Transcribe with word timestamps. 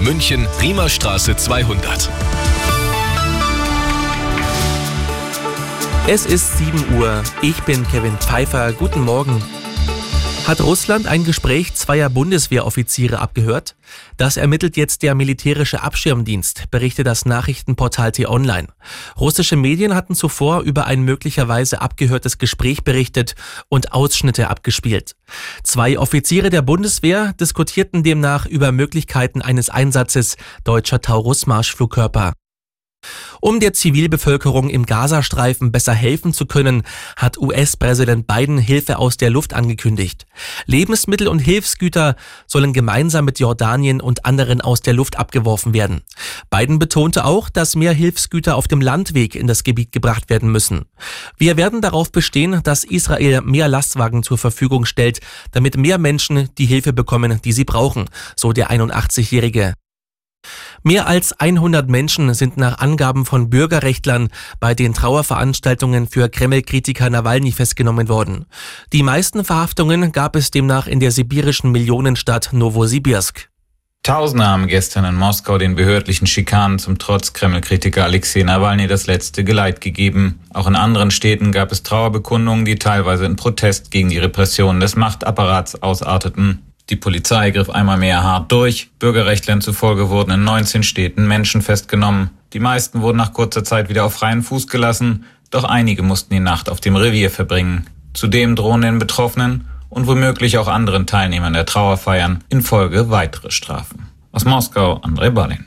München, 0.00 0.46
Riemerstraße 0.60 1.36
200. 1.36 2.08
Es 6.06 6.24
ist 6.24 6.56
7 6.58 6.98
Uhr. 6.98 7.22
Ich 7.42 7.60
bin 7.64 7.86
Kevin 7.88 8.16
Pfeiffer. 8.18 8.72
Guten 8.72 9.04
Morgen. 9.04 9.42
Hat 10.48 10.62
Russland 10.62 11.06
ein 11.06 11.24
Gespräch 11.24 11.74
zweier 11.74 12.08
Bundeswehroffiziere 12.08 13.18
abgehört? 13.18 13.76
Das 14.16 14.38
ermittelt 14.38 14.78
jetzt 14.78 15.02
der 15.02 15.14
militärische 15.14 15.82
Abschirmdienst, 15.82 16.70
berichtet 16.70 17.06
das 17.06 17.26
Nachrichtenportal 17.26 18.12
T-Online. 18.12 18.68
Russische 19.20 19.56
Medien 19.56 19.94
hatten 19.94 20.14
zuvor 20.14 20.62
über 20.62 20.86
ein 20.86 21.02
möglicherweise 21.02 21.82
abgehörtes 21.82 22.38
Gespräch 22.38 22.82
berichtet 22.82 23.34
und 23.68 23.92
Ausschnitte 23.92 24.48
abgespielt. 24.48 25.16
Zwei 25.64 25.98
Offiziere 25.98 26.48
der 26.48 26.62
Bundeswehr 26.62 27.34
diskutierten 27.34 28.02
demnach 28.02 28.46
über 28.46 28.72
Möglichkeiten 28.72 29.42
eines 29.42 29.68
Einsatzes 29.68 30.38
deutscher 30.64 31.02
Taurus-Marschflugkörper. 31.02 32.32
Um 33.40 33.60
der 33.60 33.72
Zivilbevölkerung 33.72 34.68
im 34.68 34.86
Gazastreifen 34.86 35.70
besser 35.70 35.94
helfen 35.94 36.32
zu 36.32 36.46
können, 36.46 36.82
hat 37.16 37.38
US-Präsident 37.38 38.26
Biden 38.26 38.58
Hilfe 38.58 38.98
aus 38.98 39.16
der 39.16 39.30
Luft 39.30 39.54
angekündigt. 39.54 40.26
Lebensmittel 40.66 41.28
und 41.28 41.38
Hilfsgüter 41.38 42.16
sollen 42.46 42.72
gemeinsam 42.72 43.24
mit 43.24 43.38
Jordanien 43.38 44.00
und 44.00 44.24
anderen 44.24 44.60
aus 44.60 44.80
der 44.80 44.94
Luft 44.94 45.18
abgeworfen 45.18 45.72
werden. 45.74 46.02
Biden 46.50 46.78
betonte 46.78 47.24
auch, 47.24 47.48
dass 47.48 47.76
mehr 47.76 47.92
Hilfsgüter 47.92 48.56
auf 48.56 48.68
dem 48.68 48.80
Landweg 48.80 49.34
in 49.34 49.46
das 49.46 49.64
Gebiet 49.64 49.92
gebracht 49.92 50.30
werden 50.30 50.50
müssen. 50.50 50.86
Wir 51.36 51.56
werden 51.56 51.80
darauf 51.80 52.10
bestehen, 52.10 52.60
dass 52.64 52.84
Israel 52.84 53.42
mehr 53.42 53.68
Lastwagen 53.68 54.22
zur 54.22 54.38
Verfügung 54.38 54.84
stellt, 54.84 55.20
damit 55.52 55.76
mehr 55.76 55.98
Menschen 55.98 56.48
die 56.58 56.66
Hilfe 56.66 56.92
bekommen, 56.92 57.40
die 57.42 57.52
sie 57.52 57.64
brauchen, 57.64 58.06
so 58.36 58.52
der 58.52 58.70
81-Jährige. 58.70 59.74
Mehr 60.82 61.06
als 61.06 61.38
100 61.38 61.88
Menschen 61.88 62.32
sind 62.34 62.56
nach 62.56 62.78
Angaben 62.78 63.24
von 63.26 63.50
Bürgerrechtlern 63.50 64.28
bei 64.60 64.74
den 64.74 64.94
Trauerveranstaltungen 64.94 66.06
für 66.08 66.28
Kreml-Kritiker 66.28 67.10
Nawalny 67.10 67.52
festgenommen 67.52 68.08
worden. 68.08 68.46
Die 68.92 69.02
meisten 69.02 69.44
Verhaftungen 69.44 70.12
gab 70.12 70.36
es 70.36 70.50
demnach 70.50 70.86
in 70.86 71.00
der 71.00 71.10
sibirischen 71.10 71.72
Millionenstadt 71.72 72.50
Novosibirsk. 72.52 73.48
Tausende 74.02 74.46
haben 74.46 74.68
gestern 74.68 75.04
in 75.04 75.16
Moskau 75.16 75.58
den 75.58 75.74
behördlichen 75.74 76.26
Schikanen 76.26 76.78
zum 76.78 76.98
Trotz 76.98 77.34
Kreml-Kritiker 77.34 78.04
Alexei 78.04 78.42
Nawalny 78.42 78.86
das 78.86 79.06
letzte 79.06 79.44
Geleit 79.44 79.82
gegeben. 79.82 80.40
Auch 80.54 80.66
in 80.66 80.76
anderen 80.76 81.10
Städten 81.10 81.52
gab 81.52 81.72
es 81.72 81.82
Trauerbekundungen, 81.82 82.64
die 82.64 82.76
teilweise 82.76 83.26
in 83.26 83.36
Protest 83.36 83.90
gegen 83.90 84.08
die 84.08 84.18
Repressionen 84.18 84.80
des 84.80 84.96
Machtapparats 84.96 85.82
ausarteten. 85.82 86.67
Die 86.90 86.96
Polizei 86.96 87.50
griff 87.50 87.68
einmal 87.68 87.98
mehr 87.98 88.22
hart 88.22 88.50
durch. 88.50 88.90
Bürgerrechtlern 88.98 89.60
zufolge 89.60 90.08
wurden 90.08 90.30
in 90.30 90.44
19 90.44 90.82
Städten 90.82 91.26
Menschen 91.26 91.60
festgenommen. 91.60 92.30
Die 92.54 92.60
meisten 92.60 93.02
wurden 93.02 93.18
nach 93.18 93.34
kurzer 93.34 93.62
Zeit 93.62 93.90
wieder 93.90 94.04
auf 94.04 94.14
freien 94.14 94.42
Fuß 94.42 94.68
gelassen, 94.68 95.24
doch 95.50 95.64
einige 95.64 96.02
mussten 96.02 96.32
die 96.32 96.40
Nacht 96.40 96.70
auf 96.70 96.80
dem 96.80 96.96
Revier 96.96 97.30
verbringen. 97.30 97.86
Zudem 98.14 98.56
drohen 98.56 98.80
den 98.80 98.98
Betroffenen 98.98 99.68
und 99.90 100.06
womöglich 100.06 100.56
auch 100.58 100.68
anderen 100.68 101.06
Teilnehmern 101.06 101.52
der 101.52 101.66
Trauerfeiern 101.66 102.42
in 102.48 102.62
Folge 102.62 103.10
weitere 103.10 103.50
Strafen. 103.50 104.08
Aus 104.32 104.44
Moskau, 104.44 104.96
André 104.98 105.30
Ballin. 105.30 105.66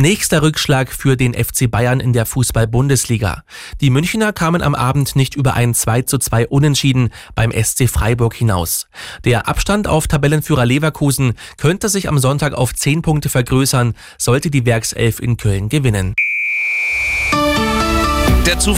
Nächster 0.00 0.42
Rückschlag 0.42 0.92
für 0.92 1.16
den 1.16 1.34
FC 1.34 1.68
Bayern 1.68 1.98
in 1.98 2.12
der 2.12 2.24
Fußball-Bundesliga. 2.24 3.42
Die 3.80 3.90
Münchner 3.90 4.32
kamen 4.32 4.62
am 4.62 4.76
Abend 4.76 5.16
nicht 5.16 5.34
über 5.34 5.54
ein 5.54 5.74
2 5.74 6.02
zu 6.02 6.18
2 6.18 6.46
Unentschieden 6.46 7.10
beim 7.34 7.50
SC 7.50 7.88
Freiburg 7.88 8.34
hinaus. 8.34 8.86
Der 9.24 9.48
Abstand 9.48 9.88
auf 9.88 10.06
Tabellenführer 10.06 10.64
Leverkusen 10.64 11.32
könnte 11.56 11.88
sich 11.88 12.08
am 12.08 12.20
Sonntag 12.20 12.54
auf 12.54 12.72
10 12.72 13.02
Punkte 13.02 13.28
vergrößern, 13.28 13.94
sollte 14.18 14.50
die 14.50 14.64
Werkself 14.64 15.18
in 15.18 15.36
Köln 15.36 15.68
gewinnen. 15.68 16.14